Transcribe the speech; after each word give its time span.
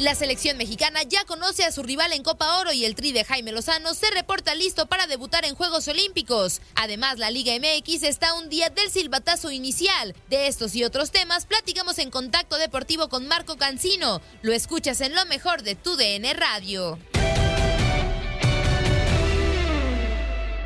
La 0.00 0.14
selección 0.14 0.56
mexicana 0.56 1.02
ya 1.02 1.26
conoce 1.26 1.62
a 1.62 1.72
su 1.72 1.82
rival 1.82 2.14
en 2.14 2.22
Copa 2.22 2.58
Oro 2.58 2.72
y 2.72 2.86
el 2.86 2.94
tri 2.94 3.12
de 3.12 3.22
Jaime 3.22 3.52
Lozano 3.52 3.92
se 3.92 4.10
reporta 4.10 4.54
listo 4.54 4.86
para 4.86 5.06
debutar 5.06 5.44
en 5.44 5.54
Juegos 5.54 5.88
Olímpicos. 5.88 6.62
Además, 6.74 7.18
la 7.18 7.30
Liga 7.30 7.52
MX 7.54 8.04
está 8.04 8.32
un 8.32 8.48
día 8.48 8.70
del 8.70 8.88
silbatazo 8.88 9.50
inicial. 9.50 10.16
De 10.30 10.46
estos 10.46 10.74
y 10.74 10.84
otros 10.84 11.10
temas 11.10 11.44
platicamos 11.44 11.98
en 11.98 12.10
Contacto 12.10 12.56
Deportivo 12.56 13.10
con 13.10 13.28
Marco 13.28 13.58
Cancino. 13.58 14.22
Lo 14.40 14.54
escuchas 14.54 15.02
en 15.02 15.14
lo 15.14 15.26
mejor 15.26 15.62
de 15.62 15.74
tu 15.74 15.94
DN 15.96 16.32
Radio. 16.32 16.98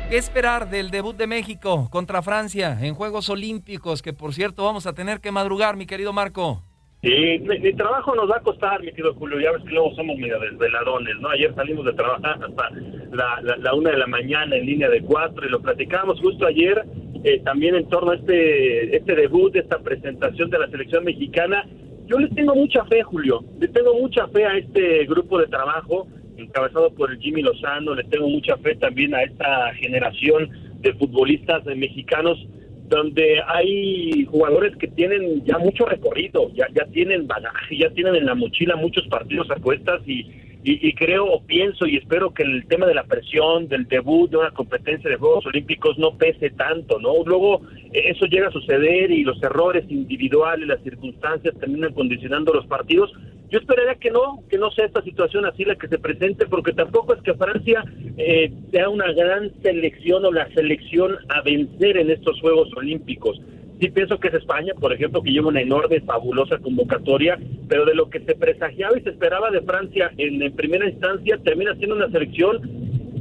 ¿Qué 0.09 0.17
esperar 0.17 0.69
del 0.69 0.91
debut 0.91 1.17
de 1.17 1.27
México 1.27 1.89
contra 1.91 2.21
Francia 2.21 2.77
en 2.79 2.95
Juegos 2.95 3.27
Olímpicos? 3.27 4.01
Que 4.01 4.13
por 4.13 4.33
cierto 4.33 4.63
vamos 4.63 4.85
a 4.85 4.93
tener 4.93 5.19
que 5.19 5.31
madrugar, 5.33 5.75
mi 5.75 5.85
querido 5.85 6.13
Marco. 6.13 6.63
Sí, 7.05 7.37
mi, 7.39 7.73
trabajo 7.73 8.15
nos 8.15 8.27
va 8.27 8.37
a 8.37 8.41
costar, 8.41 8.81
mi 8.81 8.89
querido 8.89 9.13
Julio. 9.13 9.39
Ya 9.39 9.51
ves 9.51 9.61
que 9.63 9.75
luego 9.75 9.93
somos 9.93 10.17
medio 10.17 10.39
desveladones, 10.39 11.15
¿no? 11.19 11.29
Ayer 11.29 11.53
salimos 11.53 11.85
de 11.85 11.93
trabajar 11.93 12.39
hasta 12.43 12.71
la, 13.11 13.75
una 13.75 13.91
de 13.91 13.97
la 13.97 14.07
mañana 14.07 14.55
en 14.55 14.65
línea 14.65 14.89
de 14.89 15.03
cuatro 15.03 15.45
y 15.45 15.51
lo 15.51 15.61
platicábamos 15.61 16.19
justo 16.19 16.47
ayer 16.47 16.83
eh, 17.23 17.41
también 17.45 17.75
en 17.75 17.87
torno 17.89 18.09
a 18.09 18.15
este, 18.15 18.97
este 18.97 19.13
debut, 19.13 19.55
esta 19.55 19.77
presentación 19.77 20.49
de 20.49 20.57
la 20.57 20.67
selección 20.67 21.03
mexicana. 21.03 21.63
Yo 22.07 22.17
les 22.17 22.33
tengo 22.33 22.55
mucha 22.55 22.83
fe, 22.85 23.03
Julio. 23.03 23.43
Le 23.59 23.67
tengo 23.67 23.93
mucha 23.93 24.27
fe 24.29 24.45
a 24.45 24.57
este 24.57 25.05
grupo 25.05 25.37
de 25.37 25.45
trabajo 25.45 26.07
encabezado 26.37 26.89
por 26.95 27.11
el 27.11 27.19
Jimmy 27.19 27.43
Lozano. 27.43 27.93
Le 27.93 28.05
tengo 28.05 28.27
mucha 28.27 28.57
fe 28.57 28.77
también 28.77 29.13
a 29.13 29.21
esta 29.21 29.75
generación 29.75 30.49
de 30.79 30.91
futbolistas 30.95 31.67
eh, 31.67 31.75
mexicanos 31.75 32.43
donde 32.87 33.41
hay 33.47 34.25
jugadores 34.25 34.75
que 34.77 34.87
tienen 34.87 35.43
ya 35.45 35.57
mucho 35.57 35.85
recorrido, 35.85 36.51
ya, 36.53 36.67
ya 36.73 36.85
tienen 36.85 37.27
bagaje, 37.27 37.77
ya 37.77 37.89
tienen 37.91 38.15
en 38.15 38.25
la 38.25 38.35
mochila 38.35 38.75
muchos 38.75 39.07
partidos 39.07 39.49
a 39.49 39.55
cuestas 39.55 40.01
y, 40.05 40.21
y, 40.63 40.87
y 40.87 40.93
creo 40.93 41.25
o 41.25 41.43
pienso 41.43 41.85
y 41.85 41.97
espero 41.97 42.33
que 42.33 42.43
el 42.43 42.65
tema 42.67 42.85
de 42.85 42.95
la 42.95 43.03
presión, 43.03 43.67
del 43.67 43.87
debut 43.87 44.29
de 44.31 44.37
una 44.37 44.51
competencia 44.51 45.09
de 45.09 45.15
Juegos 45.15 45.45
Olímpicos 45.45 45.97
no 45.97 46.17
pese 46.17 46.49
tanto, 46.51 46.99
¿no? 46.99 47.23
Luego 47.25 47.61
eso 47.91 48.25
llega 48.25 48.47
a 48.47 48.51
suceder 48.51 49.11
y 49.11 49.23
los 49.23 49.41
errores 49.41 49.85
individuales, 49.89 50.67
las 50.67 50.81
circunstancias 50.81 51.55
terminan 51.59 51.93
condicionando 51.93 52.53
los 52.53 52.65
partidos. 52.65 53.11
Yo 53.55 53.61
esperaría 53.61 53.95
que 53.95 54.11
no, 54.11 54.43
que 54.49 54.57
no 54.57 54.69
sea 54.71 54.85
esta 54.85 55.01
situación 55.01 55.45
así 55.45 55.63
la 55.63 55.77
que 55.77 55.87
se 55.87 55.97
presente, 55.97 56.45
porque 56.45 56.73
tampoco 56.73 57.13
es 57.13 57.21
que 57.21 57.33
Francia 57.35 57.85
eh, 58.17 58.51
sea 58.69 58.89
una 58.89 59.13
gran 59.13 59.49
selección 59.61 60.25
o 60.25 60.31
la 60.33 60.49
selección 60.49 61.15
a 61.29 61.41
vencer 61.41 61.95
en 61.95 62.09
estos 62.09 62.37
Juegos 62.41 62.67
Olímpicos. 62.75 63.39
Sí 63.79 63.89
pienso 63.91 64.19
que 64.19 64.27
es 64.27 64.33
España, 64.33 64.73
por 64.77 64.91
ejemplo, 64.91 65.23
que 65.23 65.31
lleva 65.31 65.47
una 65.47 65.61
enorme, 65.61 66.01
fabulosa 66.01 66.57
convocatoria, 66.57 67.39
pero 67.69 67.85
de 67.85 67.95
lo 67.95 68.09
que 68.09 68.19
se 68.19 68.35
presagiaba 68.35 68.97
y 68.97 69.03
se 69.03 69.11
esperaba 69.11 69.49
de 69.51 69.61
Francia 69.61 70.11
en, 70.17 70.51
primera 70.51 70.89
instancia, 70.89 71.37
termina 71.37 71.75
siendo 71.75 71.95
una 71.95 72.11
selección 72.11 72.59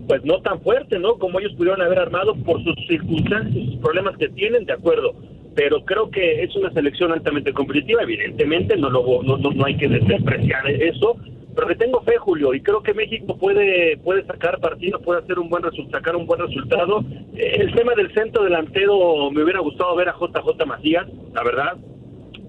pues 0.08 0.24
no 0.24 0.42
tan 0.42 0.60
fuerte, 0.62 0.98
¿no? 0.98 1.14
Como 1.14 1.38
ellos 1.38 1.54
pudieron 1.54 1.80
haber 1.80 2.00
armado 2.00 2.34
por 2.34 2.60
sus 2.64 2.74
circunstancias, 2.88 3.66
sus 3.66 3.76
problemas 3.76 4.16
que 4.16 4.28
tienen, 4.30 4.64
de 4.64 4.72
acuerdo. 4.72 5.14
Pero 5.54 5.84
creo 5.84 6.10
que 6.10 6.42
es 6.42 6.54
una 6.56 6.72
selección 6.72 7.12
altamente 7.12 7.52
competitiva, 7.52 8.02
evidentemente, 8.02 8.76
no, 8.76 8.90
lo, 8.90 9.22
no, 9.22 9.36
no, 9.36 9.50
no 9.50 9.64
hay 9.64 9.76
que 9.76 9.88
despreciar 9.88 10.68
eso, 10.68 11.16
pero 11.54 11.68
le 11.68 11.76
tengo 11.76 12.00
fe, 12.02 12.16
Julio, 12.18 12.52
y 12.54 12.60
creo 12.60 12.82
que 12.82 12.94
México 12.94 13.36
puede 13.38 13.96
puede 13.98 14.24
sacar 14.24 14.58
partido, 14.60 15.00
puede 15.00 15.20
hacer 15.20 15.38
un 15.38 15.48
buen 15.48 15.62
sacar 15.90 16.16
un 16.16 16.26
buen 16.26 16.40
resultado. 16.40 17.04
El 17.36 17.72
tema 17.74 17.94
del 17.94 18.12
centro 18.12 18.42
delantero 18.42 19.30
me 19.30 19.42
hubiera 19.42 19.60
gustado 19.60 19.94
ver 19.94 20.08
a 20.08 20.16
JJ 20.18 20.66
Macías, 20.66 21.06
la 21.32 21.44
verdad. 21.44 21.76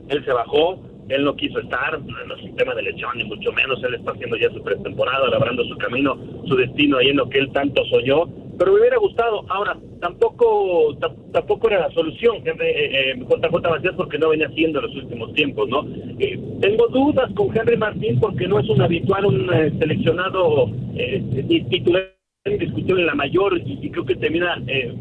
Él 0.09 0.23
se 0.25 0.31
bajó, 0.31 0.79
él 1.09 1.23
no 1.23 1.35
quiso 1.35 1.59
estar, 1.59 1.99
no 2.01 2.35
es 2.35 2.41
un 2.43 2.55
tema 2.55 2.73
de 2.73 2.83
lesión 2.83 3.11
ni 3.15 3.23
mucho 3.25 3.51
menos, 3.53 3.83
él 3.83 3.95
está 3.95 4.11
haciendo 4.11 4.37
ya 4.37 4.49
su 4.49 4.61
pretemporada, 4.63 5.29
labrando 5.29 5.63
su 5.65 5.77
camino, 5.77 6.17
su 6.47 6.55
destino 6.55 6.97
ahí 6.97 7.09
en 7.09 7.17
lo 7.17 7.29
que 7.29 7.39
él 7.39 7.51
tanto 7.51 7.83
soñó, 7.85 8.25
pero 8.57 8.71
me 8.73 8.79
hubiera 8.79 8.97
gustado. 8.97 9.45
Ahora, 9.49 9.77
tampoco 10.01 10.95
tam- 10.99 11.31
tampoco 11.31 11.67
era 11.69 11.87
la 11.87 11.91
solución, 11.93 12.37
Henry, 12.45 12.67
eh, 12.67 13.11
eh, 13.11 13.15
JJ 13.19 13.69
Macías, 13.69 13.93
porque 13.95 14.17
no 14.17 14.29
venía 14.29 14.47
haciendo 14.47 14.79
en 14.79 14.85
los 14.87 14.95
últimos 14.95 15.33
tiempos, 15.33 15.67
¿no? 15.69 15.85
Eh, 16.19 16.39
tengo 16.61 16.87
dudas 16.87 17.31
con 17.33 17.55
Henry 17.55 17.77
Martín 17.77 18.19
porque 18.19 18.47
no 18.47 18.59
es 18.59 18.69
un 18.69 18.81
habitual, 18.81 19.25
un 19.25 19.49
eh, 19.53 19.71
seleccionado 19.79 20.69
eh, 20.95 21.21
titular 21.69 22.11
indiscutible 22.45 23.01
en 23.01 23.07
la 23.07 23.15
mayor 23.15 23.57
y, 23.65 23.79
y 23.81 23.89
creo 23.89 24.05
que 24.05 24.15
termina 24.15 24.61
eh, 24.67 24.93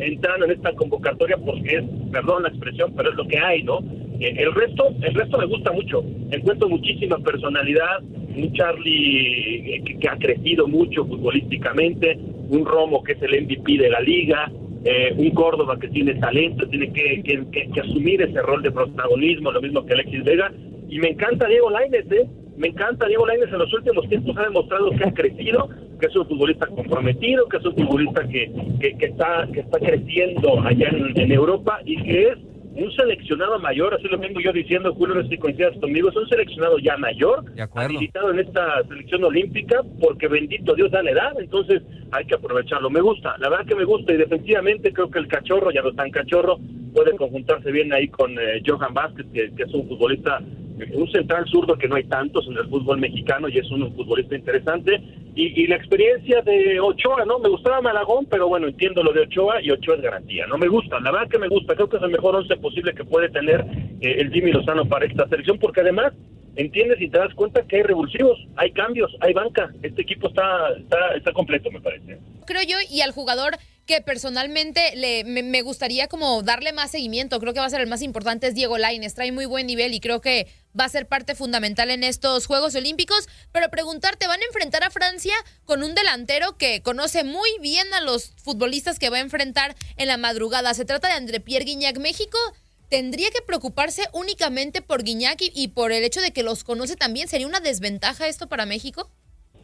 entrando 0.00 0.44
en 0.46 0.52
esta 0.52 0.72
convocatoria 0.74 1.36
porque 1.36 1.76
es, 1.78 1.84
perdón 2.12 2.44
la 2.44 2.50
expresión, 2.50 2.92
pero 2.96 3.10
es 3.10 3.16
lo 3.16 3.26
que 3.26 3.36
hay, 3.38 3.64
¿no? 3.64 3.80
Eh, 4.20 4.34
el 4.38 4.54
resto, 4.54 4.90
el 5.02 5.12
resto 5.14 5.38
me 5.38 5.46
gusta 5.46 5.72
mucho. 5.72 6.04
Encuentro 6.30 6.68
muchísima 6.68 7.18
personalidad, 7.18 8.00
un 8.02 8.52
Charlie 8.52 9.74
eh, 9.74 9.82
que, 9.84 9.98
que 9.98 10.08
ha 10.08 10.16
crecido 10.16 10.68
mucho 10.68 11.04
futbolísticamente, 11.04 12.16
un 12.48 12.64
Romo 12.64 13.02
que 13.02 13.12
es 13.12 13.22
el 13.22 13.42
MVP 13.44 13.78
de 13.78 13.90
la 13.90 14.00
liga, 14.00 14.50
eh, 14.84 15.14
un 15.16 15.30
Córdoba 15.30 15.78
que 15.78 15.88
tiene 15.88 16.14
talento, 16.14 16.68
tiene 16.68 16.92
que, 16.92 17.22
que- 17.22 17.44
que- 17.50 17.70
que 17.70 17.80
asumir 17.80 18.20
ese 18.22 18.40
rol 18.42 18.62
de 18.62 18.70
protagonismo, 18.70 19.50
lo 19.52 19.62
mismo 19.62 19.84
que 19.84 19.94
Alexis 19.94 20.24
Vega. 20.24 20.52
Y 20.88 20.98
me 20.98 21.10
encanta 21.10 21.46
Diego 21.48 21.70
Lainez, 21.70 22.10
¿eh? 22.12 22.26
Me 22.56 22.68
encanta 22.68 23.06
Diego 23.08 23.26
Lainez 23.26 23.48
en 23.52 23.58
los 23.58 23.72
últimos 23.72 24.08
tiempos, 24.08 24.36
ha 24.36 24.42
demostrado 24.44 24.90
que 24.90 25.04
ha 25.04 25.12
crecido, 25.12 25.68
que 25.98 26.06
es 26.06 26.14
un 26.16 26.26
futbolista 26.26 26.66
comprometido, 26.66 27.48
que 27.48 27.56
es 27.56 27.64
un 27.64 27.74
futbolista 27.74 28.28
que, 28.28 28.50
que, 28.80 29.06
está, 29.06 29.48
que 29.52 29.60
está 29.60 29.78
creciendo 29.80 30.60
allá 30.60 30.88
en 31.16 31.32
Europa 31.32 31.80
y 31.84 31.96
que 32.02 32.28
es 32.28 32.38
un 32.76 32.90
seleccionado 32.92 33.58
mayor, 33.58 33.94
así 33.94 34.08
lo 34.08 34.18
vengo 34.18 34.40
yo 34.40 34.52
diciendo, 34.52 34.92
Julio, 34.94 35.14
no 35.14 35.22
sé 35.22 35.28
si 35.28 35.38
coincidas 35.38 35.76
conmigo, 35.78 36.08
es 36.08 36.16
un 36.16 36.28
seleccionado 36.28 36.78
ya 36.78 36.96
mayor, 36.96 37.44
habilitado 37.74 38.30
en 38.30 38.40
esta 38.40 38.82
selección 38.88 39.24
olímpica, 39.24 39.82
porque 40.00 40.28
bendito 40.28 40.74
Dios 40.74 40.90
da 40.90 41.02
la 41.02 41.12
edad, 41.12 41.32
entonces 41.38 41.82
hay 42.10 42.24
que 42.24 42.34
aprovecharlo. 42.34 42.90
Me 42.90 43.00
gusta, 43.00 43.36
la 43.38 43.48
verdad 43.48 43.66
que 43.66 43.76
me 43.76 43.84
gusta, 43.84 44.12
y 44.12 44.16
definitivamente 44.16 44.92
creo 44.92 45.10
que 45.10 45.20
el 45.20 45.28
cachorro, 45.28 45.70
ya 45.70 45.82
no 45.82 45.92
tan 45.92 46.10
cachorro, 46.10 46.58
puede 46.92 47.16
conjuntarse 47.16 47.70
bien 47.70 47.92
ahí 47.92 48.08
con 48.08 48.32
eh, 48.38 48.62
Johan 48.66 48.92
Vázquez, 48.92 49.26
que, 49.32 49.50
es 49.56 49.74
un 49.74 49.88
futbolista 49.88 50.40
un 50.94 51.10
central 51.10 51.46
zurdo 51.48 51.76
que 51.76 51.88
no 51.88 51.96
hay 51.96 52.04
tantos 52.04 52.46
en 52.46 52.56
el 52.56 52.68
fútbol 52.68 52.98
mexicano 52.98 53.48
y 53.48 53.58
es 53.58 53.70
un 53.70 53.94
futbolista 53.94 54.34
interesante. 54.34 55.00
Y, 55.36 55.66
la 55.66 55.76
experiencia 55.76 56.42
de 56.42 56.78
Ochoa, 56.78 57.24
¿no? 57.24 57.40
Me 57.40 57.48
gustaba 57.48 57.80
Malagón, 57.80 58.26
pero 58.26 58.46
bueno, 58.48 58.68
entiendo 58.68 59.02
lo 59.02 59.12
de 59.12 59.22
Ochoa 59.22 59.60
y 59.60 59.70
Ochoa 59.70 59.96
es 59.96 60.02
garantía. 60.02 60.46
No 60.46 60.58
me 60.58 60.68
gusta, 60.68 61.00
la 61.00 61.10
verdad 61.10 61.28
que 61.28 61.38
me 61.38 61.48
gusta. 61.48 61.74
Creo 61.74 61.88
que 61.88 61.96
es 61.96 62.02
el 62.02 62.10
mejor 62.10 62.36
once 62.36 62.56
posible 62.56 62.94
que 62.94 63.04
puede 63.04 63.28
tener 63.30 63.64
eh, 64.00 64.16
el 64.18 64.32
Jimmy 64.32 64.52
Lozano 64.52 64.84
para 64.84 65.06
esta 65.06 65.28
selección, 65.28 65.58
porque 65.58 65.80
además 65.80 66.12
entiendes 66.54 67.00
y 67.00 67.08
te 67.08 67.18
das 67.18 67.34
cuenta 67.34 67.62
que 67.66 67.76
hay 67.76 67.82
revulsivos, 67.82 68.38
hay 68.56 68.70
cambios, 68.70 69.10
hay 69.20 69.32
banca. 69.32 69.72
Este 69.82 70.02
equipo 70.02 70.28
está, 70.28 70.70
está, 70.78 71.14
está 71.16 71.32
completo, 71.32 71.70
me 71.72 71.80
parece. 71.80 72.18
Creo 72.46 72.62
yo, 72.62 72.76
y 72.88 73.00
al 73.00 73.10
jugador 73.10 73.56
que 73.86 74.00
personalmente 74.00 74.96
le, 74.96 75.24
me, 75.24 75.62
gustaría 75.62 76.08
como 76.08 76.42
darle 76.42 76.72
más 76.72 76.90
seguimiento, 76.90 77.38
creo 77.40 77.52
que 77.52 77.60
va 77.60 77.66
a 77.66 77.70
ser 77.70 77.80
el 77.80 77.86
más 77.86 78.02
importante, 78.02 78.46
es 78.46 78.54
Diego 78.54 78.78
Lainez, 78.78 79.14
trae 79.14 79.32
muy 79.32 79.46
buen 79.46 79.66
nivel 79.66 79.92
y 79.94 80.00
creo 80.00 80.20
que 80.20 80.46
va 80.78 80.84
a 80.84 80.88
ser 80.88 81.06
parte 81.06 81.34
fundamental 81.34 81.90
en 81.90 82.02
estos 82.02 82.46
Juegos 82.46 82.74
Olímpicos, 82.74 83.28
pero 83.52 83.68
preguntarte, 83.68 84.26
¿van 84.26 84.40
a 84.40 84.46
enfrentar 84.46 84.84
a 84.84 84.90
Francia 84.90 85.34
con 85.64 85.82
un 85.82 85.94
delantero 85.94 86.56
que 86.56 86.82
conoce 86.82 87.24
muy 87.24 87.50
bien 87.60 87.92
a 87.94 88.00
los 88.00 88.32
futbolistas 88.42 88.98
que 88.98 89.10
va 89.10 89.18
a 89.18 89.20
enfrentar 89.20 89.74
en 89.96 90.08
la 90.08 90.16
madrugada? 90.16 90.74
Se 90.74 90.84
trata 90.84 91.08
de 91.08 91.14
André 91.14 91.40
Pierre 91.40 91.64
Guignac. 91.64 91.98
México 91.98 92.38
tendría 92.88 93.30
que 93.30 93.42
preocuparse 93.42 94.02
únicamente 94.12 94.82
por 94.82 95.02
Guiñac 95.02 95.40
y, 95.40 95.68
por 95.68 95.92
el 95.92 96.04
hecho 96.04 96.20
de 96.20 96.32
que 96.32 96.42
los 96.42 96.64
conoce 96.64 96.96
también. 96.96 97.28
¿Sería 97.28 97.46
una 97.46 97.60
desventaja 97.60 98.28
esto 98.28 98.48
para 98.48 98.66
México? 98.66 99.10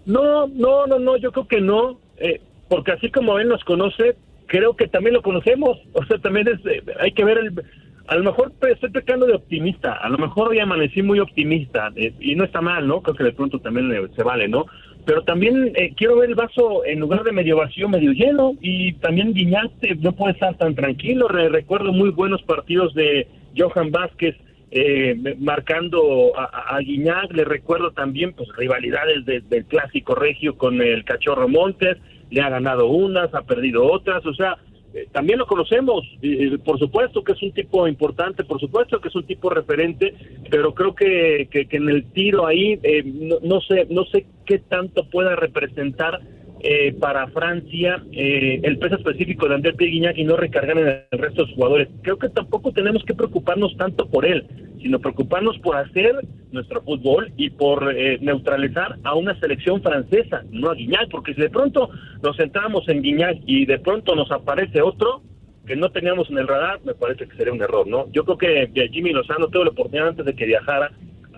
No, 0.05 0.46
no, 0.49 0.87
no, 0.87 0.99
no, 0.99 1.17
yo 1.17 1.31
creo 1.31 1.46
que 1.46 1.61
no, 1.61 2.00
eh, 2.17 2.40
porque 2.70 2.93
así 2.93 3.11
como 3.11 3.38
él 3.38 3.49
nos 3.49 3.62
conoce, 3.64 4.17
creo 4.46 4.75
que 4.75 4.88
también 4.88 5.14
lo 5.14 5.22
conocemos. 5.22 5.76
O 5.93 6.05
sea, 6.06 6.19
también 6.19 6.49
es, 6.49 6.64
eh, 6.64 6.82
hay 6.99 7.12
que 7.12 7.25
ver 7.25 7.37
el... 7.37 7.62
A 8.06 8.17
lo 8.17 8.25
mejor 8.25 8.52
estoy 8.69 8.90
pecando 8.90 9.26
de 9.26 9.34
optimista, 9.34 9.93
a 9.93 10.08
lo 10.08 10.19
mejor 10.19 10.49
hoy 10.49 10.58
amanecí 10.58 11.00
muy 11.00 11.20
optimista, 11.20 11.93
eh, 11.94 12.12
y 12.19 12.34
no 12.34 12.43
está 12.43 12.61
mal, 12.61 12.88
¿no? 12.88 13.02
Creo 13.02 13.14
que 13.14 13.22
de 13.22 13.32
pronto 13.32 13.61
también 13.61 13.93
se 14.17 14.22
vale, 14.25 14.49
¿no? 14.49 14.67
pero 15.06 15.22
también 15.22 15.72
eh, 15.76 15.93
quiero 15.96 16.17
ver 16.17 16.31
el 16.31 16.34
vaso 16.34 16.84
en 16.84 17.00
lugar 17.00 17.25
de 17.25 17.32
medio 17.32 17.56
vacío, 17.56 17.88
medio 17.88 18.12
lleno, 18.12 18.55
y 18.61 18.93
también 18.94 19.32
Guiñac 19.32 19.70
no 20.00 20.12
puede 20.12 20.34
estar 20.34 20.56
tan 20.56 20.75
tranquilo. 20.75 21.28
recuerdo 21.28 21.93
muy 21.93 22.11
buenos 22.11 22.43
partidos 22.43 22.94
de 22.94 23.26
Johan 23.56 23.90
Vázquez 23.90 24.37
eh, 24.72 25.17
marcando 25.38 26.32
a, 26.38 26.76
a, 26.76 26.78
Guiñac, 26.78 27.32
le 27.32 27.44
recuerdo 27.44 27.90
también 27.90 28.32
pues 28.34 28.49
rivalidades 28.56 29.25
del 29.25 29.64
clásico 29.64 30.14
regio 30.14 30.56
con 30.56 30.81
el 30.81 31.05
Cachorro 31.05 31.49
Montes, 31.49 31.96
le 32.31 32.41
ha 32.41 32.49
ganado 32.49 32.87
unas, 32.87 33.35
ha 33.35 33.43
perdido 33.43 33.85
otras, 33.85 34.25
o 34.25 34.35
sea, 34.35 34.56
eh, 34.93 35.06
también 35.12 35.38
lo 35.38 35.47
conocemos, 35.47 36.05
por 36.65 36.79
supuesto 36.79 37.23
que 37.23 37.32
es 37.32 37.43
un 37.43 37.53
tipo 37.53 37.87
importante, 37.87 38.43
por 38.43 38.59
supuesto 38.59 39.00
que 39.00 39.09
es 39.09 39.15
un 39.15 39.25
tipo 39.25 39.49
referente, 39.49 40.15
pero 40.50 40.75
creo 40.75 40.94
que, 40.94 41.49
que, 41.50 41.67
en 41.71 41.88
el 41.88 42.05
tiro 42.12 42.47
ahí 42.47 42.79
eh, 42.82 43.05
no, 43.05 43.61
sé 43.61 43.87
no 43.88 44.05
sé 44.06 44.27
qué 44.44 44.59
tanto 44.59 45.05
pueda 45.09 45.37
representar 45.37 46.21
eh, 46.62 46.95
para 46.99 47.27
Francia 47.29 48.03
el 48.12 48.79
peso 48.79 48.97
específico 48.97 49.49
de 49.49 49.55
André 49.55 49.73
Pierre 49.73 50.15
y 50.17 50.25
no 50.25 50.37
recargar 50.37 50.79
en 50.79 50.89
el 50.89 51.19
resto 51.19 51.43
de 51.43 51.49
los 51.49 51.55
jugadores. 51.55 51.89
Creo 52.03 52.19
que 52.19 52.29
tampoco 52.29 52.73
tenemos 52.73 53.05
que 53.05 53.15
preocuparnos 53.15 53.77
tanto 53.77 54.09
por 54.09 54.27
él, 54.27 54.47
sino 54.81 54.99
preocuparnos 54.99 55.59
por 55.59 55.77
hacer 55.77 56.17
nuestro 56.53 56.83
fútbol 56.83 57.33
y 57.37 57.51
por 57.51 57.95
eh, 57.97 58.19
neutralizar 58.21 58.97
a 59.05 59.15
una 59.15 59.39
selección 59.41 59.83
francesa, 59.83 60.43
no 60.51 60.71
a 60.71 60.75
Guiñac, 60.75 61.11
porque 61.11 61.35
si 61.35 61.41
de 61.41 61.51
pronto 61.51 61.91
nos 62.23 62.37
centramos 62.37 62.89
en 62.89 63.03
Guiñac 63.03 63.39
y 63.47 63.67
de 63.67 63.79
pronto 63.79 64.15
nos 64.15 64.31
aparece 64.31 64.83
otro 64.83 65.23
que 65.67 65.77
no 65.77 65.91
teníamos 65.91 66.29
en 66.31 66.39
el 66.39 66.49
radar, 66.49 66.81
me 66.85 66.95
parece 66.95 67.27
que 67.27 67.37
sería 67.37 67.53
un 67.53 67.63
error, 67.63 67.87
¿no? 67.87 68.06
Yo 68.13 68.25
creo 68.25 68.39
que 68.39 68.89
Jimmy 68.91 69.13
Lozano 69.13 69.49
tuvo 69.49 69.65
la 69.65 69.71
oportunidad 69.71 70.09
antes 70.09 70.27
de 70.27 70.35
que 70.35 70.47
viajara 70.47 70.91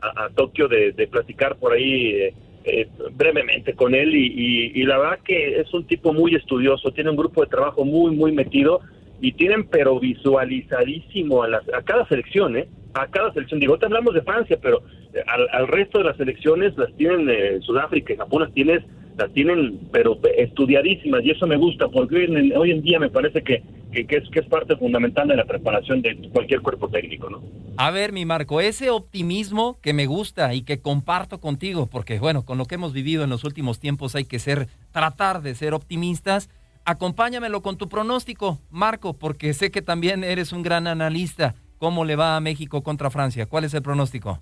a, 0.03 0.29
Tokio 0.31 0.69
de, 0.69 1.09
platicar 1.11 1.57
por 1.57 1.73
ahí 1.73 2.31
eh, 2.65 2.89
brevemente 3.13 3.75
con 3.75 3.95
él 3.95 4.15
y, 4.15 4.73
y 4.75 4.83
la 4.85 4.99
verdad 4.99 5.19
que 5.25 5.61
es 5.61 5.73
un 5.75 5.87
tipo 5.87 6.13
muy 6.13 6.35
estudioso, 6.35 6.93
tiene 6.93 7.11
un 7.11 7.17
grupo 7.17 7.43
de 7.43 7.49
trabajo 7.49 7.85
muy, 7.85 8.15
muy 8.15 8.33
metido 8.33 8.81
y 9.23 9.33
tienen 9.33 9.65
pero 9.69 10.01
visualizadísimo 10.01 11.45
a, 11.45 11.49
las, 11.49 11.63
a 11.73 11.81
cada 11.83 12.07
selección, 12.09 12.57
¿eh? 12.57 12.67
A 12.95 13.07
cada 13.07 13.33
selección. 13.33 13.61
Digo, 13.61 13.79
te 13.79 13.87
hablamos 13.87 14.13
de 14.15 14.23
Francia, 14.23 14.59
pero 14.61 14.83
eh, 15.15 15.23
al, 15.27 15.69
resto 15.69 15.99
de 15.99 16.05
las 16.05 16.17
selecciones 16.17 16.77
las 16.77 16.93
tienen 16.97 17.31
eh, 17.31 17.61
Sudáfrica 17.61 18.13
y 18.13 18.17
Japón, 18.17 18.43
las, 18.43 18.53
tienes, 18.53 18.83
las 19.17 19.33
tienen 19.33 19.79
pero 19.93 20.19
estudiadísimas 20.37 21.25
y 21.25 21.31
eso 21.31 21.47
me 21.47 21.57
gusta 21.57 21.89
porque 21.89 22.17
hoy 22.17 22.25
en, 22.25 22.57
hoy 22.57 22.73
en 22.73 22.83
día 22.83 22.99
me 22.99 23.11
parece 23.11 23.43
que, 23.43 23.63
que, 23.93 24.17
es, 24.17 24.29
que 24.31 24.41
es 24.41 24.47
parte 24.47 24.77
fundamental 24.77 25.29
de 25.29 25.37
la 25.37 25.45
preparación 25.45 26.03
de 26.03 26.17
cualquier 26.33 26.61
cuerpo 26.61 26.89
técnico, 26.89 27.31
¿no? 27.31 27.43
A 27.77 27.91
ver, 27.91 28.13
mi 28.13 28.25
Marco, 28.25 28.61
ese 28.61 28.91
optimismo 28.91 29.79
que 29.81 29.93
me 29.93 30.07
gusta 30.07 30.55
y 30.55 30.63
que 30.63 30.81
comparto 30.81 31.41
contigo, 31.41 31.89
porque 31.89 32.19
bueno, 32.19 32.45
con 32.45 32.59
lo 32.59 32.65
que 32.65 32.75
hemos 32.75 32.93
vivido 32.93 33.25
en 33.25 33.31
los 33.31 33.45
últimos 33.45 33.79
tiempos 33.79 34.15
hay 34.15 34.25
que 34.25 34.39
ser, 34.39 34.67
tratar 34.93 35.43
de 35.43 35.55
ser 35.55 35.75
optimistas 35.75 36.51
acompáñamelo 36.85 37.63
con 37.63 37.79
tu 37.79 37.89
pronóstico, 37.89 38.59
Marco, 38.71 39.19
porque 39.19 39.53
sé 39.53 39.71
que 39.71 39.83
también 39.83 40.25
eres 40.25 40.53
un 40.53 40.63
gran 40.63 40.87
analista. 40.87 41.55
¿Cómo 41.79 42.05
le 42.05 42.17
va 42.17 42.37
a 42.37 42.41
México 42.41 42.83
contra 42.83 43.11
Francia? 43.11 43.47
¿Cuál 43.47 43.65
es 43.65 43.75
el 43.75 43.83
pronóstico? 43.83 44.41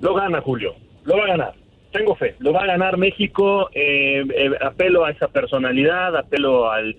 Lo 0.00 0.14
gana, 0.14 0.40
Julio. 0.40 0.74
Lo 1.04 1.16
va 1.16 1.24
a 1.24 1.28
ganar. 1.28 1.54
Tengo 1.92 2.16
fe. 2.16 2.34
Lo 2.38 2.52
va 2.52 2.62
a 2.62 2.66
ganar 2.66 2.96
México. 2.96 3.70
Eh, 3.72 4.22
eh, 4.34 4.50
apelo 4.60 5.04
a 5.04 5.10
esa 5.10 5.28
personalidad, 5.28 6.16
apelo 6.16 6.70
al 6.70 6.96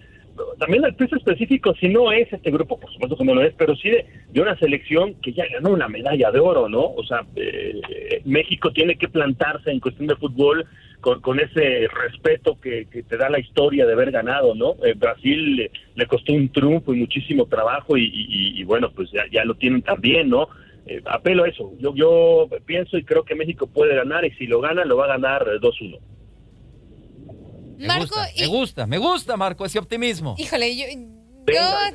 también 0.58 0.86
al 0.86 0.96
peso 0.96 1.16
específico, 1.16 1.74
si 1.76 1.90
no 1.90 2.12
es 2.12 2.32
este 2.32 2.52
grupo, 2.52 2.80
por 2.80 2.92
supuesto 2.92 3.18
que 3.18 3.24
no 3.24 3.36
lo 3.36 3.44
es, 3.44 3.54
pero 3.58 3.76
sí 3.76 3.90
de, 3.90 4.42
una 4.42 4.58
selección 4.58 5.16
que 5.16 5.34
ya 5.34 5.46
ganó 5.52 5.72
una 5.72 5.88
medalla 5.88 6.32
de 6.32 6.40
oro, 6.40 6.70
¿no? 6.70 6.82
O 6.82 7.04
sea, 7.04 7.26
eh, 7.36 8.22
México 8.26 8.72
tiene 8.72 8.96
que 8.98 9.08
plantarse 9.08 9.72
en 9.72 9.80
cuestión 9.80 10.08
de 10.08 10.16
fútbol 10.16 10.66
con, 11.02 11.40
ese 11.40 11.88
respeto 11.88 12.60
que, 12.62 12.86
te 12.86 13.18
da 13.18 13.30
la 13.30 13.40
historia 13.40 13.86
de 13.86 13.94
haber 13.94 14.12
ganado, 14.12 14.54
¿no? 14.54 14.76
Eh, 14.86 14.94
Brasil 14.96 15.70
le, 15.96 16.06
costó 16.06 16.34
un 16.34 16.50
triunfo 16.50 16.94
y 16.94 17.00
muchísimo 17.00 17.48
trabajo 17.48 17.98
y, 17.98 18.64
bueno, 18.64 18.92
pues 18.92 19.10
ya, 19.12 19.44
lo 19.46 19.56
tienen 19.56 19.82
también, 19.82 20.30
¿no? 20.30 20.48
Eh, 20.86 21.02
apelo 21.06 21.44
a 21.44 21.50
eso. 21.50 21.74
Yo, 21.80 21.94
yo 21.96 22.48
pienso 22.66 22.98
y 22.98 23.04
creo 23.04 23.24
que 23.24 23.36
México 23.36 23.68
puede 23.68 23.96
ganar 23.96 24.26
y 24.26 24.32
si 24.32 24.48
lo 24.48 24.62
gana, 24.62 24.86
lo 24.86 24.98
va 24.98 25.06
a 25.06 25.18
ganar 25.18 25.46
2-1. 25.60 26.00
Me 27.88 28.00
gusta, 28.00 28.28
me 28.38 28.48
gusta, 28.48 28.88
me 28.88 28.98
gusta, 28.98 29.38
Marco, 29.38 29.66
ese 29.66 29.80
optimismo. 29.80 30.36
Híjole, 30.38 30.76
yo, 30.76 30.86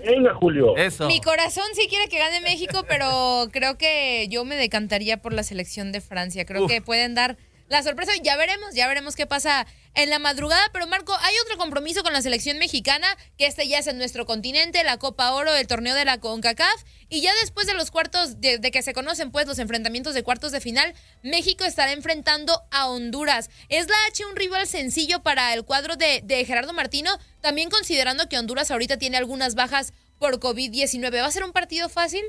Venga, 0.04 0.34
Julio. 0.34 0.76
Eso. 0.76 1.06
Mi 1.06 1.20
corazón 1.20 1.64
sí 1.74 1.86
quiere 1.88 2.08
que 2.08 2.18
gane 2.18 2.40
México, 2.40 2.84
pero 2.88 3.48
creo 3.52 3.78
que 3.78 4.26
yo 4.28 4.44
me 4.44 4.56
decantaría 4.56 5.22
por 5.22 5.32
la 5.32 5.42
selección 5.42 5.92
de 5.92 6.00
Francia. 6.00 6.44
Creo 6.44 6.66
que 6.66 6.82
pueden 6.82 7.14
dar 7.14 7.36
la 7.68 7.82
sorpresa, 7.82 8.12
ya 8.22 8.36
veremos, 8.36 8.74
ya 8.74 8.86
veremos 8.86 9.16
qué 9.16 9.26
pasa 9.26 9.66
en 9.94 10.10
la 10.10 10.18
madrugada. 10.18 10.62
Pero 10.72 10.86
Marco, 10.86 11.12
hay 11.20 11.34
otro 11.44 11.56
compromiso 11.56 12.02
con 12.02 12.12
la 12.12 12.22
selección 12.22 12.58
mexicana, 12.58 13.06
que 13.36 13.46
este 13.46 13.66
ya 13.66 13.78
es 13.78 13.86
en 13.86 13.98
nuestro 13.98 14.26
continente, 14.26 14.84
la 14.84 14.98
Copa 14.98 15.32
Oro, 15.32 15.54
el 15.54 15.66
torneo 15.66 15.94
de 15.94 16.04
la 16.04 16.18
CONCACAF. 16.18 16.84
Y 17.08 17.22
ya 17.22 17.32
después 17.40 17.66
de 17.66 17.74
los 17.74 17.90
cuartos, 17.90 18.40
de, 18.40 18.60
que 18.60 18.82
se 18.82 18.92
conocen 18.92 19.30
pues 19.30 19.46
los 19.46 19.58
enfrentamientos 19.58 20.14
de 20.14 20.22
cuartos 20.22 20.52
de 20.52 20.60
final, 20.60 20.94
México 21.22 21.64
estará 21.64 21.92
enfrentando 21.92 22.62
a 22.70 22.88
Honduras. 22.88 23.50
¿Es 23.68 23.88
la 23.88 23.96
H 24.08 24.24
un 24.26 24.36
rival 24.36 24.66
sencillo 24.66 25.22
para 25.22 25.52
el 25.54 25.64
cuadro 25.64 25.96
de, 25.96 26.20
de 26.24 26.44
Gerardo 26.44 26.72
Martino? 26.72 27.10
También 27.40 27.70
considerando 27.70 28.28
que 28.28 28.38
Honduras 28.38 28.70
ahorita 28.70 28.98
tiene 28.98 29.16
algunas 29.16 29.54
bajas 29.54 29.92
por 30.18 30.38
COVID-19. 30.38 31.20
¿Va 31.20 31.26
a 31.26 31.32
ser 31.32 31.44
un 31.44 31.52
partido 31.52 31.88
fácil? 31.88 32.24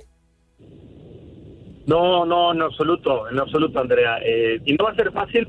No, 1.88 2.26
no, 2.26 2.52
en 2.52 2.62
absoluto, 2.62 3.30
en 3.30 3.40
absoluto, 3.40 3.80
Andrea. 3.80 4.20
Eh, 4.24 4.60
y 4.66 4.74
no 4.74 4.86
va 4.86 4.92
a 4.92 4.96
ser 4.96 5.12
fácil 5.12 5.48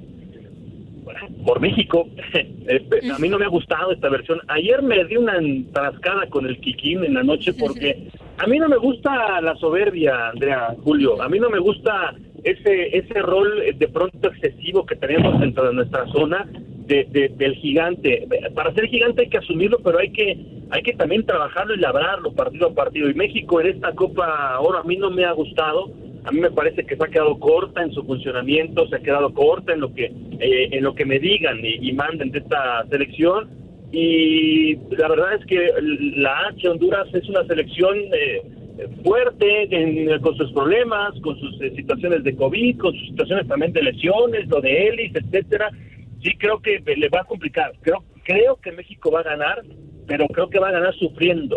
por 1.45 1.61
México. 1.61 2.09
Este, 2.69 3.11
a 3.11 3.19
mí 3.19 3.31
no 3.31 3.39
me 3.39 3.47
ha 3.47 3.49
gustado 3.49 3.93
esta 3.93 4.11
versión. 4.11 4.41
Ayer 4.47 4.83
me 4.83 5.03
di 5.07 5.17
una 5.17 5.39
entrascada 5.39 6.27
con 6.29 6.45
el 6.45 6.61
Kikín 6.61 7.03
en 7.03 7.15
la 7.15 7.23
noche 7.23 7.55
porque 7.55 8.11
a 8.37 8.47
mí 8.47 8.59
no 8.59 8.69
me 8.69 8.77
gusta 8.77 9.41
la 9.41 9.57
soberbia, 9.57 10.29
Andrea, 10.29 10.77
Julio. 10.85 11.23
A 11.23 11.31
mí 11.31 11.39
no 11.39 11.49
me 11.49 11.61
gusta 11.61 12.15
ese 12.45 12.95
ese 12.95 13.23
rol 13.23 13.63
de 13.75 13.89
pronto 13.89 14.29
excesivo 14.29 14.85
que 14.85 14.97
tenemos 14.97 15.41
dentro 15.41 15.67
de 15.67 15.73
nuestra 15.73 16.07
zona 16.09 16.47
de, 16.89 17.33
del 17.39 17.55
gigante. 17.55 18.29
Para 18.55 18.75
ser 18.75 18.89
gigante 18.89 19.23
hay 19.23 19.31
que 19.31 19.39
asumirlo, 19.39 19.79
pero 19.83 19.99
hay 19.99 20.11
que 20.13 20.37
hay 20.69 20.83
que 20.83 20.93
también 20.93 21.25
trabajarlo 21.25 21.75
y 21.75 21.79
labrarlo 21.79 22.35
partido 22.35 22.69
a 22.69 22.75
partido. 22.75 23.09
Y 23.09 23.15
México 23.15 23.63
en 23.63 23.69
esta 23.69 23.95
Copa 23.95 24.61
Oro 24.61 24.77
a 24.77 24.85
mí 24.85 24.99
no 24.99 25.11
me 25.11 25.25
ha 25.25 25.33
gustado 25.33 25.91
a 26.25 26.31
mí 26.31 26.41
me 26.41 26.51
parece 26.51 26.85
que 26.85 26.97
se 26.97 27.05
ha 27.05 27.09
quedado 27.09 27.39
corta 27.39 27.83
en 27.83 27.93
su 27.93 28.05
funcionamiento, 28.05 28.89
se 28.89 28.97
ha 28.97 29.01
quedado 29.01 29.33
corta 29.33 29.73
en 29.73 29.81
lo 29.81 29.93
que 29.95 30.07
eh, 30.41 30.69
en 30.73 30.85
lo 30.85 30.95
que 30.95 31.05
me 31.05 31.19
digan 31.19 31.59
y, 31.63 31.93
manden 31.93 32.31
de 32.31 32.39
esta 32.39 32.87
selección 32.91 33.49
y 33.91 34.77
la 34.97 35.09
verdad 35.09 35.35
es 35.35 35.47
que 35.47 35.71
la 36.17 36.49
H 36.49 36.69
Honduras 36.69 37.09
es 37.15 37.29
una 37.29 37.45
selección 37.45 37.97
eh, 38.13 38.43
fuerte 39.03 39.69
con 40.23 40.37
sus 40.37 40.53
problemas, 40.53 41.19
con 41.23 41.39
sus 41.39 41.61
eh, 41.63 41.73
situaciones 41.75 42.23
de 42.23 42.37
COVID, 42.37 42.79
con 42.79 42.93
sus 42.95 43.09
situaciones 43.09 43.49
también 43.49 43.73
de 43.73 43.83
lesiones, 43.83 44.47
lo 44.49 44.61
de 44.61 44.89
Ellis, 44.89 45.13
etcétera. 45.15 45.71
Sí 46.23 46.37
creo 46.37 46.61
que 46.61 46.83
le 46.85 47.09
va 47.09 47.21
a 47.21 47.25
complicar. 47.25 47.73
Creo 47.81 48.05
creo 48.29 48.57
que 48.57 48.73
México 48.73 49.11
va 49.11 49.21
a 49.21 49.25
ganar, 49.25 49.65
pero 50.07 50.27
creo 50.29 50.51
que 50.51 50.59
va 50.59 50.69
a 50.69 50.73
ganar 50.73 50.95
sufriendo, 50.97 51.57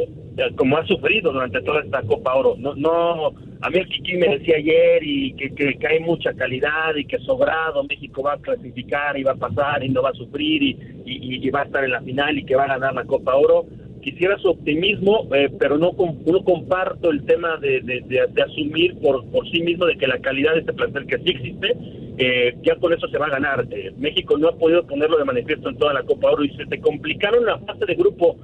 como 0.55 0.77
ha 0.77 0.85
sufrido 0.85 1.31
durante 1.31 1.61
toda 1.61 1.81
esta 1.81 2.01
Copa 2.03 2.35
Oro. 2.35 2.55
No, 2.57 2.73
no, 2.75 3.33
a 3.61 3.69
mí 3.69 3.77
el 3.77 3.87
Kiki 3.87 4.17
me 4.17 4.37
decía 4.37 4.55
ayer 4.57 5.03
y 5.03 5.33
que, 5.33 5.53
que, 5.53 5.87
hay 5.87 5.99
mucha 5.99 6.33
calidad 6.33 6.95
y 6.95 7.05
que 7.05 7.19
sobrado 7.19 7.83
México 7.83 8.23
va 8.23 8.33
a 8.33 8.37
clasificar 8.37 9.17
y 9.17 9.23
va 9.23 9.33
a 9.33 9.35
pasar 9.35 9.83
y 9.83 9.89
no 9.89 10.01
va 10.01 10.09
a 10.09 10.13
sufrir 10.13 10.63
y, 10.63 10.77
y, 11.05 11.49
va 11.49 11.61
a 11.61 11.65
estar 11.65 11.83
en 11.83 11.91
la 11.91 12.01
final 12.01 12.37
y 12.37 12.45
que 12.45 12.55
va 12.55 12.63
a 12.63 12.69
ganar 12.79 12.93
la 12.93 13.05
Copa 13.05 13.35
Oro. 13.35 13.65
Quisiera 14.01 14.35
su 14.39 14.49
optimismo, 14.49 15.27
eh, 15.35 15.49
pero 15.59 15.77
no, 15.77 15.91
no 16.25 16.43
comparto 16.43 17.11
el 17.11 17.23
tema 17.25 17.57
de, 17.57 17.81
de, 17.81 18.41
asumir 18.41 18.97
por, 18.99 19.23
por 19.29 19.47
sí 19.51 19.61
mismo 19.61 19.85
de 19.85 19.95
que 19.95 20.07
la 20.07 20.17
calidad 20.17 20.53
de 20.53 20.61
este 20.61 20.73
plantel 20.73 21.05
que 21.05 21.19
sí 21.19 21.29
existe, 21.29 21.77
eh, 22.17 22.55
ya 22.63 22.75
con 22.77 22.93
eso 22.93 23.07
se 23.09 23.19
va 23.19 23.27
a 23.27 23.31
ganar. 23.31 23.67
Eh, 23.69 23.91
México 23.97 24.37
no 24.39 24.47
ha 24.47 24.57
podido 24.57 24.87
ponerlo 24.87 25.19
de 25.19 25.25
manifiesto 25.25 25.69
en 25.69 25.77
toda 25.77 25.93
la 25.93 26.01
Copa 26.01 26.31
Oro 26.31 26.43
y 26.43 26.49
se 26.55 26.65
te 26.65 26.79
complicaron 26.79 27.45
la 27.45 27.59
fase 27.59 27.85
de 27.85 27.93
grupo. 27.93 28.37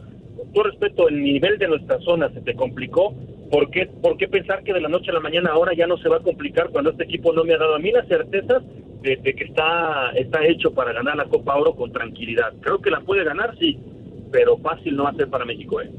Todo 0.54 0.64
respeto, 0.64 1.08
el 1.08 1.22
nivel 1.22 1.58
de 1.58 1.68
nuestra 1.68 2.00
zona 2.00 2.30
se 2.34 2.42
te 2.42 2.56
complicó. 2.56 3.14
¿Por 3.52 3.70
qué, 3.70 3.88
¿Por 3.88 4.18
qué 4.18 4.28
pensar 4.28 4.64
que 4.64 4.74
de 4.74 4.82
la 4.82 4.90
noche 4.90 5.12
a 5.12 5.14
la 5.14 5.20
mañana 5.20 5.52
ahora 5.52 5.74
ya 5.74 5.88
no 5.88 5.98
se 5.98 6.10
va 6.10 6.18
a 6.18 6.22
complicar 6.22 6.70
cuando 6.70 6.92
este 6.92 7.04
equipo 7.04 7.32
no 7.34 7.44
me 7.44 7.54
ha 7.54 7.58
dado 7.58 7.76
a 7.76 7.80
mí 7.80 7.92
las 7.92 8.08
certezas 8.08 8.64
de, 9.02 9.18
que 9.22 9.44
está, 9.44 10.12
está 10.16 10.46
hecho 10.46 10.74
para 10.74 10.92
ganar 10.92 11.16
la 11.16 11.26
Copa 11.26 11.56
Oro 11.56 11.76
con 11.76 11.92
tranquilidad? 11.92 12.54
Creo 12.62 12.80
que 12.80 12.92
la 12.92 13.02
puede 13.02 13.24
ganar, 13.24 13.56
sí, 13.58 13.80
pero 14.32 14.58
fácil 14.58 14.96
no 14.96 15.04
va 15.04 15.12
a 15.12 15.16
ser 15.16 15.30
para 15.30 15.46
México. 15.46 15.82
¿eh? 15.82 15.90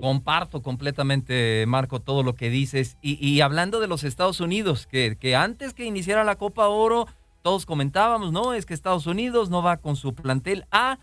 Comparto 0.00 0.62
completamente, 0.62 1.64
Marco, 1.66 2.00
todo 2.00 2.22
lo 2.22 2.34
que 2.34 2.48
dices. 2.48 2.96
Y, 3.02 3.40
hablando 3.40 3.80
de 3.80 3.88
los 3.88 4.04
Estados 4.04 4.40
Unidos, 4.40 4.86
que, 4.86 5.16
que 5.18 5.36
antes 5.36 5.74
que 5.74 5.84
iniciara 5.84 6.24
la 6.24 6.36
Copa 6.36 6.68
Oro 6.68 7.06
todos 7.44 7.66
comentábamos, 7.66 8.32
¿no? 8.32 8.54
Es 8.54 8.64
que 8.64 8.72
Estados 8.72 9.06
Unidos 9.06 9.50
no 9.50 9.62
va 9.62 9.76
con 9.76 9.96
su 9.96 10.14
plantel 10.14 10.64
A. 10.70 10.98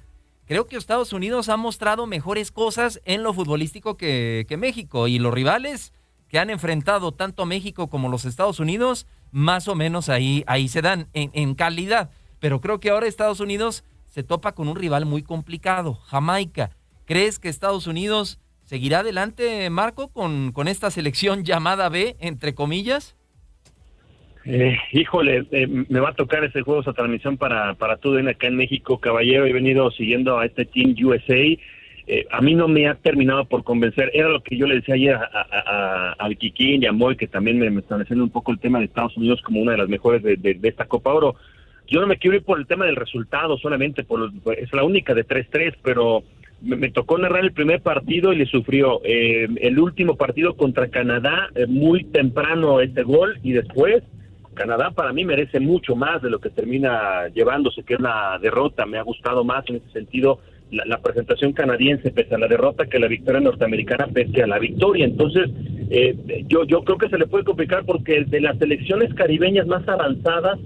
Creo 0.51 0.67
que 0.67 0.75
Estados 0.75 1.13
Unidos 1.13 1.47
ha 1.47 1.55
mostrado 1.55 2.07
mejores 2.07 2.51
cosas 2.51 2.99
en 3.05 3.23
lo 3.23 3.33
futbolístico 3.33 3.95
que, 3.95 4.45
México 4.59 5.07
y 5.07 5.17
los 5.17 5.33
rivales 5.33 5.93
que 6.27 6.39
han 6.39 6.49
enfrentado 6.49 7.13
tanto 7.13 7.45
México 7.45 7.87
como 7.87 8.09
los 8.09 8.25
Estados 8.25 8.59
Unidos, 8.59 9.07
más 9.31 9.69
o 9.69 9.75
menos 9.75 10.09
ahí, 10.09 10.43
ahí 10.47 10.67
se 10.67 10.81
dan 10.81 11.07
en, 11.13 11.31
en 11.35 11.55
calidad. 11.55 12.09
Pero 12.41 12.59
creo 12.59 12.81
que 12.81 12.89
ahora 12.89 13.07
Estados 13.07 13.39
Unidos 13.39 13.85
se 14.07 14.23
topa 14.23 14.51
con 14.51 14.67
un 14.67 14.75
rival 14.75 15.05
muy 15.05 15.23
complicado, 15.23 15.93
Jamaica. 15.93 16.71
¿Crees 17.05 17.39
que 17.39 17.47
Estados 17.47 17.87
Unidos 17.87 18.37
seguirá 18.65 18.99
adelante, 18.99 19.69
Marco, 19.69 20.09
con, 20.09 20.51
con 20.51 20.67
esta 20.67 20.91
selección 20.91 21.45
llamada 21.45 21.87
B, 21.87 22.17
entre 22.19 22.55
comillas? 22.55 23.15
Eh, 24.43 24.75
híjole, 24.91 25.45
eh, 25.51 25.67
me 25.67 25.99
va 25.99 26.09
a 26.09 26.15
tocar 26.15 26.43
ese 26.43 26.61
juego, 26.61 26.81
esa 26.81 26.93
transmisión 26.93 27.37
para, 27.37 27.75
para 27.75 27.97
tú 27.97 28.17
acá 28.17 28.47
en 28.47 28.55
México, 28.55 28.99
caballero. 28.99 29.45
He 29.45 29.53
venido 29.53 29.91
siguiendo 29.91 30.39
a 30.39 30.45
este 30.45 30.65
Team 30.65 30.95
USA. 31.03 31.57
Eh, 32.07 32.25
a 32.31 32.41
mí 32.41 32.55
no 32.55 32.67
me 32.67 32.87
ha 32.87 32.95
terminado 32.95 33.45
por 33.45 33.63
convencer. 33.63 34.09
Era 34.13 34.29
lo 34.29 34.41
que 34.41 34.57
yo 34.57 34.65
le 34.65 34.75
decía 34.75 34.95
ayer 34.95 35.15
a, 35.15 36.15
a, 36.17 36.29
Kikín 36.29 36.81
y 36.81 36.87
a 36.87 36.91
Moy, 36.91 37.15
que 37.15 37.27
también 37.27 37.59
me, 37.59 37.69
me 37.69 37.81
haciendo 37.81 38.23
un 38.23 38.31
poco 38.31 38.51
el 38.51 38.59
tema 38.59 38.79
de 38.79 38.85
Estados 38.85 39.15
Unidos 39.15 39.41
como 39.41 39.61
una 39.61 39.73
de 39.73 39.77
las 39.77 39.89
mejores 39.89 40.23
de, 40.23 40.35
de, 40.35 40.59
esta 40.67 40.85
Copa 40.85 41.13
Oro. 41.13 41.35
Yo 41.87 42.01
no 42.01 42.07
me 42.07 42.17
quiero 42.17 42.37
ir 42.37 42.43
por 42.43 42.57
el 42.57 42.65
tema 42.65 42.85
del 42.85 42.95
resultado 42.95 43.57
solamente, 43.57 44.03
por, 44.03 44.31
es 44.57 44.73
la 44.73 44.83
única 44.83 45.13
de 45.13 45.27
3-3, 45.27 45.75
pero 45.83 46.23
me, 46.61 46.89
tocó 46.89 47.17
narrar 47.17 47.43
el 47.43 47.51
primer 47.51 47.81
partido 47.81 48.33
y 48.33 48.37
le 48.37 48.45
sufrió. 48.45 49.01
el 49.03 49.77
último 49.77 50.15
partido 50.15 50.55
contra 50.55 50.89
Canadá, 50.89 51.49
muy 51.67 52.05
temprano 52.05 52.79
este 52.79 53.03
gol 53.03 53.39
y 53.43 53.51
después 53.51 54.03
Canadá 54.53 54.91
para 54.91 55.13
mí 55.13 55.23
merece 55.25 55.59
mucho 55.59 55.95
más 55.95 56.21
de 56.21 56.29
lo 56.29 56.39
que 56.39 56.49
termina 56.49 57.27
llevándose, 57.29 57.83
que 57.83 57.95
es 57.95 57.99
la 57.99 58.37
derrota. 58.41 58.85
Me 58.85 58.97
ha 58.97 59.03
gustado 59.03 59.43
más 59.43 59.63
en 59.69 59.77
ese 59.77 59.89
sentido 59.91 60.39
la, 60.71 60.97
presentación 60.99 61.53
canadiense 61.53 62.11
pese 62.11 62.35
a 62.35 62.37
la 62.37 62.47
derrota 62.47 62.85
que 62.85 62.99
la 62.99 63.07
victoria 63.07 63.41
norteamericana 63.41 64.07
pese 64.07 64.43
a 64.43 64.47
la 64.47 64.59
victoria. 64.59 65.05
Entonces, 65.05 65.49
eh, 65.89 66.45
yo, 66.47 66.63
yo 66.63 66.83
creo 66.83 66.97
que 66.97 67.09
se 67.09 67.17
le 67.17 67.27
puede 67.27 67.43
complicar 67.43 67.85
porque 67.85 68.23
de 68.23 68.41
las 68.41 68.57
selecciones 68.57 69.13
caribeñas 69.13 69.67
más 69.67 69.87
avanzadas 69.87 70.59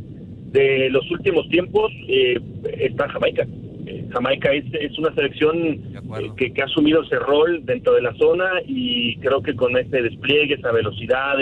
de 0.51 0.89
los 0.89 1.09
últimos 1.11 1.47
tiempos 1.49 1.91
eh, 2.07 2.39
está 2.79 3.09
Jamaica. 3.09 3.45
Eh, 3.87 4.05
Jamaica 4.11 4.51
es, 4.53 4.65
es 4.73 4.97
una 4.97 5.13
selección 5.13 5.79
que, 6.37 6.53
que, 6.53 6.61
ha 6.61 6.65
asumido 6.65 7.03
ese 7.03 7.19
rol 7.19 7.65
dentro 7.65 7.93
de 7.93 8.01
la 8.01 8.13
zona 8.15 8.45
y 8.65 9.17
creo 9.17 9.41
que 9.41 9.55
con 9.55 9.77
ese 9.77 10.01
despliegue, 10.01 10.55
esa 10.55 10.71
velocidad, 10.71 11.37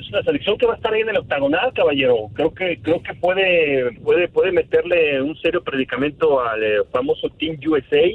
es 0.00 0.08
una 0.08 0.22
selección 0.22 0.58
que 0.58 0.66
va 0.66 0.74
a 0.74 0.76
estar 0.76 0.92
ahí 0.92 1.00
en 1.00 1.10
el 1.10 1.18
octagonal, 1.18 1.72
caballero. 1.74 2.28
Creo 2.34 2.52
que 2.54 2.80
creo 2.80 3.02
que 3.02 3.14
puede 3.14 3.92
puede 4.00 4.28
puede 4.28 4.52
meterle 4.52 5.20
un 5.22 5.36
serio 5.38 5.62
predicamento 5.62 6.40
al 6.40 6.62
eh, 6.62 6.84
famoso 6.90 7.28
Team 7.30 7.58
USA 7.66 8.08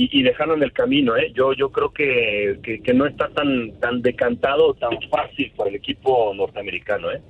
y, 0.00 0.22
dejarlo 0.22 0.54
en 0.54 0.62
el 0.62 0.72
camino. 0.72 1.16
¿eh? 1.16 1.32
Yo 1.34 1.52
yo 1.54 1.72
creo 1.72 1.92
que, 1.92 2.60
que, 2.62 2.94
no 2.94 3.06
está 3.06 3.28
tan 3.30 3.72
tan 3.80 4.00
decantado, 4.00 4.74
tan 4.74 4.96
fácil 5.10 5.50
por 5.56 5.68
el 5.68 5.74
equipo 5.74 6.32
norteamericano. 6.34 7.10
¿eh? 7.10 7.20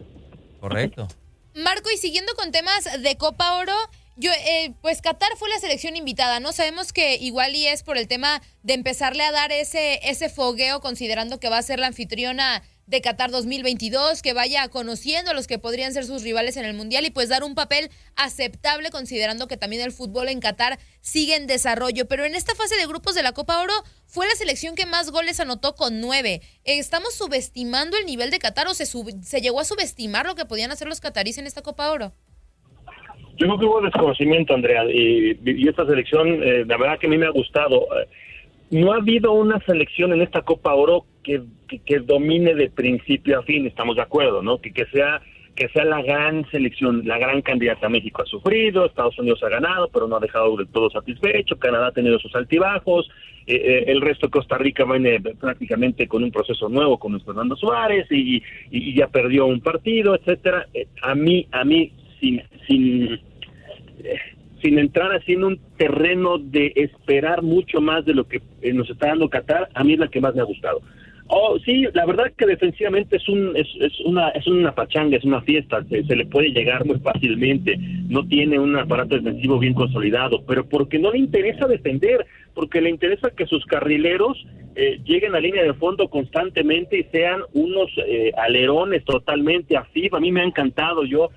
Correcto. 0.61 1.09
Marco, 1.55 1.89
y 1.93 1.97
siguiendo 1.97 2.33
con 2.35 2.53
temas 2.53 3.03
de 3.03 3.17
Copa 3.17 3.59
Oro, 3.59 3.73
yo, 4.17 4.31
eh, 4.33 4.75
pues 4.83 5.01
Qatar 5.01 5.31
fue 5.37 5.49
la 5.49 5.59
selección 5.59 5.97
invitada, 5.97 6.41
¿no? 6.41 6.53
Sabemos 6.53 6.93
que 6.93 7.17
igual 7.17 7.55
y 7.55 7.67
es 7.67 7.85
por 7.85 7.97
el 7.97 8.09
tema 8.09 8.43
de 8.63 8.75
empezarle 8.75 9.23
a 9.23 9.33
dar 9.33 9.51
ese, 9.53 10.01
ese 10.03 10.29
fogueo, 10.29 10.81
considerando 10.81 11.39
que 11.39 11.49
va 11.49 11.59
a 11.59 11.63
ser 11.63 11.79
la 11.79 11.87
anfitriona 11.87 12.63
de 12.89 13.03
Qatar 13.03 13.31
2022, 13.31 14.23
que 14.23 14.33
vaya 14.33 14.67
conociendo 14.69 15.31
a 15.31 15.35
los 15.35 15.47
que 15.47 15.59
podrían 15.59 15.93
ser 15.93 16.05
sus 16.05 16.23
rivales 16.23 16.57
en 16.57 16.65
el 16.65 16.75
Mundial 16.75 17.05
y 17.05 17.11
pues 17.11 17.29
dar 17.29 17.45
un 17.45 17.55
papel 17.55 17.91
aceptable 18.17 18.91
considerando 18.91 19.47
que 19.47 19.59
también 19.59 19.83
el 19.83 19.93
fútbol 19.93 20.29
en 20.29 20.41
Qatar 20.41 20.79
sigue 21.01 21.37
en 21.37 21.47
desarrollo. 21.47 22.09
Pero 22.09 22.25
en 22.25 22.35
esta 22.35 22.55
fase 22.55 22.77
de 22.77 22.87
grupos 22.87 23.15
de 23.15 23.23
la 23.23 23.33
Copa 23.33 23.61
Oro 23.61 23.75
fue 24.07 24.27
la 24.27 24.35
selección 24.35 24.75
que 24.75 24.87
más 24.87 25.11
goles 25.11 25.39
anotó 25.39 25.75
con 25.75 26.01
nueve. 26.01 26.41
¿Estamos 26.65 27.15
subestimando 27.15 27.99
el 27.99 28.07
nivel 28.07 28.31
de 28.31 28.39
Qatar 28.39 28.67
o 28.69 28.75
se, 28.75 28.87
se 28.87 29.41
llegó 29.43 29.61
a 29.61 29.65
subestimar 29.65 30.27
lo 30.27 30.35
que 30.35 30.47
podían 30.47 30.71
hacer 30.71 30.89
los 30.89 31.01
catarís 31.01 31.37
en 31.37 31.47
esta 31.47 31.61
Copa 31.61 31.93
Oro? 31.93 32.13
Yo 33.37 33.47
creo 33.47 33.59
que 33.59 33.67
hubo 33.67 33.81
desconocimiento, 33.83 34.55
Andrea, 34.55 34.85
y, 34.91 35.69
esta 35.69 35.87
selección, 35.87 36.43
eh, 36.43 36.65
la 36.67 36.77
verdad 36.77 36.99
que 36.99 37.07
a 37.07 37.11
mí 37.11 37.19
me 37.19 37.27
ha 37.27 37.31
gustado. 37.31 37.87
No 38.71 38.93
ha 38.93 38.97
habido 38.97 39.33
una 39.33 39.61
selección 39.61 40.13
en 40.13 40.23
esta 40.23 40.43
Copa 40.43 40.75
Oro 40.75 41.07
que, 41.23 41.43
que, 41.85 41.99
domine 42.01 42.55
de 42.55 42.71
principio 42.71 43.39
a 43.39 43.43
fin, 43.43 43.67
estamos 43.67 43.97
de 43.97 44.03
acuerdo, 44.03 44.43
¿no? 44.43 44.61
Que, 44.61 44.73
que 44.73 44.87
sea 44.87 45.21
que 45.55 45.69
sea 45.71 45.85
la 45.85 46.01
gran 46.03 46.49
selección, 46.53 47.03
la 47.05 47.19
gran 47.19 47.43
candidata. 47.43 47.89
México 47.89 48.23
ha 48.23 48.27
sufrido, 48.27 48.87
Estados 48.87 49.19
Unidos 49.19 49.43
ha 49.43 49.49
ganado, 49.49 49.89
pero 49.93 50.07
no 50.07 50.15
ha 50.15 50.21
dejado 50.21 50.57
del 50.57 50.69
todo 50.69 50.89
satisfecho, 50.89 51.59
Canadá 51.59 51.89
ha 51.89 51.93
tenido 51.93 52.17
sus 52.21 52.33
altibajos, 52.37 53.11
eh, 53.49 53.57
eh, 53.57 53.85
el 53.89 54.03
resto 54.03 54.27
de 54.27 54.31
Costa 54.31 54.57
Rica 54.57 54.85
viene 54.85 55.21
prácticamente 55.21 56.07
con 56.07 56.23
un 56.23 56.31
proceso 56.31 56.69
nuevo 56.69 56.99
con 56.99 57.19
Fernando 57.23 57.57
Suárez 57.57 58.07
y, 58.11 58.43
y, 58.71 58.95
ya 58.95 59.09
perdió 59.09 59.47
un 59.47 59.61
partido, 59.61 60.15
etcétera. 60.15 60.69
Eh, 60.75 60.87
a 61.03 61.15
mí, 61.15 61.49
a 61.51 61.65
mí, 61.65 61.91
sin, 62.21 62.43
sin 62.69 63.19
sin 64.63 64.79
entrar 64.79 65.13
así 65.13 65.33
en 65.33 65.45
un 65.45 65.61
terreno 65.77 66.39
de 66.39 66.73
esperar 66.77 67.43
mucho 67.43 67.81
más 67.81 68.05
de 68.05 68.15
lo 68.15 68.27
que 68.27 68.41
eh, 68.63 68.73
nos 68.73 68.89
está 68.91 69.09
dando 69.09 69.29
Qatar, 69.29 69.69
a 69.75 69.85
mí 69.85 69.95
es 69.95 69.99
la 69.99 70.09
que 70.09 70.21
más 70.21 70.35
me 70.35 70.41
ha 70.41 70.45
gustado. 70.45 70.81
Oh, 71.31 71.59
sí, 71.63 71.85
la 71.93 72.07
verdad 72.07 72.33
que 72.39 72.47
defensivamente 72.47 73.17
es 73.17 73.29
un 73.29 73.55
es, 73.55 73.67
es 73.81 74.01
una 74.07 74.31
es 74.31 74.47
una 74.47 74.75
pachanga, 74.75 75.19
es 75.19 75.25
una 75.25 75.43
fiesta, 75.43 75.85
se, 75.85 76.17
le 76.17 76.25
puede 76.25 76.53
llegar 76.53 76.87
muy 76.87 76.99
fácilmente, 77.01 77.77
no 78.09 78.27
tiene 78.27 78.59
un 78.59 78.75
aparato 78.77 79.15
defensivo 79.15 79.59
bien 79.59 79.75
consolidado, 79.75 80.43
pero 80.47 80.67
porque 80.67 80.99
no 80.99 81.13
le 81.13 81.19
interesa 81.19 81.67
defender, 81.67 82.27
porque 82.55 82.81
le 82.81 82.89
interesa 82.89 83.29
que 83.37 83.47
sus 83.47 83.63
carrileros 83.67 84.43
eh, 84.75 85.01
lleguen 85.05 85.35
a 85.35 85.41
línea 85.41 85.63
de 85.63 85.75
fondo 85.75 86.09
constantemente 86.09 86.99
y 86.99 87.05
sean 87.13 87.43
unos 87.53 87.91
eh, 88.07 88.33
alerones 88.39 89.05
totalmente 89.05 89.77
a 89.77 89.81
A 90.13 90.21
mí 90.21 90.33
me 90.33 90.41
ha 90.41 90.45
encantado, 90.45 91.05
yo 91.05 91.29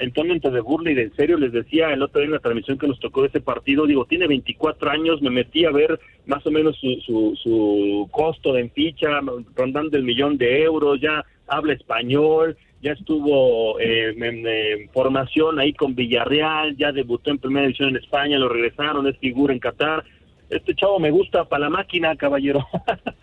en 0.00 0.12
tono 0.12 0.34
de 0.34 0.60
burla 0.60 0.90
y 0.90 0.94
de 0.94 1.02
en 1.04 1.16
serio 1.16 1.38
les 1.38 1.52
decía 1.52 1.92
el 1.92 2.02
otro 2.02 2.20
día 2.20 2.26
en 2.26 2.32
la 2.32 2.38
transmisión 2.40 2.78
que 2.78 2.88
nos 2.88 3.00
tocó 3.00 3.22
de 3.22 3.28
ese 3.28 3.40
partido, 3.40 3.86
digo, 3.86 4.04
tiene 4.04 4.26
24 4.26 4.90
años, 4.90 5.22
me 5.22 5.30
metí 5.30 5.64
a 5.64 5.70
ver 5.70 5.98
más 6.26 6.46
o 6.46 6.50
menos 6.50 6.76
su, 6.78 7.00
su, 7.06 7.34
su 7.42 8.08
costo 8.10 8.56
en 8.56 8.70
ficha, 8.70 9.20
rondando 9.54 9.96
el 9.96 10.04
millón 10.04 10.36
de 10.36 10.62
euros, 10.62 11.00
ya 11.00 11.24
habla 11.46 11.72
español, 11.72 12.56
ya 12.82 12.92
estuvo 12.92 13.78
eh, 13.78 14.14
en, 14.16 14.90
formación 14.90 15.58
ahí 15.58 15.72
con 15.72 15.94
Villarreal, 15.94 16.76
ya 16.76 16.92
debutó 16.92 17.30
en 17.30 17.38
primera 17.38 17.66
división 17.66 17.90
en 17.90 17.96
España, 17.96 18.38
lo 18.38 18.48
regresaron, 18.48 19.06
es 19.06 19.16
figura 19.18 19.52
en 19.52 19.60
Qatar. 19.60 20.04
Este 20.50 20.74
chavo 20.74 20.98
me 20.98 21.10
gusta 21.10 21.44
para 21.44 21.64
la 21.64 21.70
máquina, 21.70 22.14
caballero. 22.16 22.66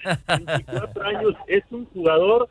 24 0.28 1.04
años, 1.04 1.34
es 1.48 1.64
un 1.72 1.86
jugador 1.88 2.50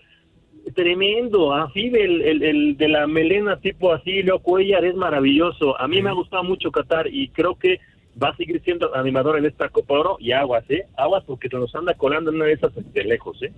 tremendo. 0.71 1.53
Así 1.53 1.87
el, 1.95 2.43
el, 2.43 2.77
de 2.77 2.89
la 2.89 3.07
melena 3.07 3.59
tipo 3.59 3.93
así, 3.93 4.23
Leo 4.23 4.39
Cuellar, 4.41 4.85
es 4.85 4.95
maravilloso. 4.95 5.79
A 5.81 5.89
mí 5.89 6.03
me 6.03 6.11
ha 6.11 6.15
gustado 6.15 6.45
mucho 6.45 6.71
Qatar 6.71 7.07
y 7.07 7.29
creo 7.29 7.57
que 7.57 7.81
va 8.21 8.31
a 8.31 8.37
seguir 8.37 8.61
siendo 8.65 8.95
animador 8.95 9.39
en 9.39 9.47
esta 9.47 9.69
Copa 9.69 9.95
Oro 9.95 10.17
y 10.19 10.33
aguas, 10.33 10.65
¿eh? 10.69 10.87
Aguas 10.97 11.25
porque 11.25 11.49
se 11.49 11.57
nos 11.57 11.75
anda 11.75 11.95
colando 11.95 12.31
en 12.31 12.37
una 12.37 12.47
de 12.47 12.53
esas 12.55 12.73
de 12.75 13.05
lejos, 13.05 13.43
¿eh? 13.43 13.53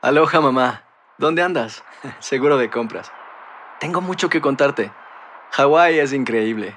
Aloha 0.00 0.40
mamá, 0.40 0.84
¿dónde 1.18 1.42
andas? 1.42 1.84
Seguro 2.20 2.56
de 2.56 2.70
compras. 2.70 3.12
Tengo 3.80 4.00
mucho 4.00 4.28
que 4.28 4.40
contarte. 4.40 4.90
Hawái 5.50 5.98
es 5.98 6.12
increíble. 6.12 6.76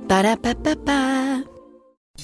Ba-da-ba-ba-ba. 0.11 1.50